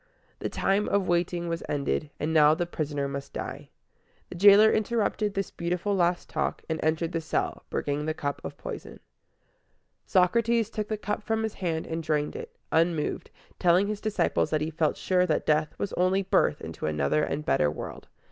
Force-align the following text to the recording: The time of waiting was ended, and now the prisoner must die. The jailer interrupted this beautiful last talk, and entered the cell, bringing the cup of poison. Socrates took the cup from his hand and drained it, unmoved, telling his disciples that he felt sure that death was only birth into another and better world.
The 0.39 0.49
time 0.49 0.89
of 0.89 1.07
waiting 1.07 1.47
was 1.47 1.61
ended, 1.69 2.09
and 2.19 2.33
now 2.33 2.55
the 2.55 2.65
prisoner 2.65 3.07
must 3.07 3.33
die. 3.33 3.69
The 4.29 4.35
jailer 4.35 4.71
interrupted 4.71 5.35
this 5.35 5.51
beautiful 5.51 5.95
last 5.95 6.27
talk, 6.27 6.63
and 6.67 6.79
entered 6.81 7.11
the 7.11 7.21
cell, 7.21 7.65
bringing 7.69 8.07
the 8.07 8.15
cup 8.15 8.41
of 8.43 8.57
poison. 8.57 8.99
Socrates 10.07 10.71
took 10.71 10.87
the 10.87 10.97
cup 10.97 11.21
from 11.21 11.43
his 11.43 11.53
hand 11.53 11.85
and 11.85 12.01
drained 12.01 12.35
it, 12.35 12.55
unmoved, 12.71 13.29
telling 13.59 13.85
his 13.85 14.01
disciples 14.01 14.49
that 14.49 14.61
he 14.61 14.71
felt 14.71 14.97
sure 14.97 15.27
that 15.27 15.45
death 15.45 15.75
was 15.77 15.93
only 15.93 16.23
birth 16.23 16.61
into 16.61 16.87
another 16.87 17.21
and 17.23 17.45
better 17.45 17.69
world. 17.69 18.07